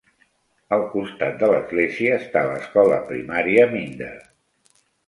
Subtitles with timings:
[0.77, 4.15] Al costat de l'església està l'escola primària Meander.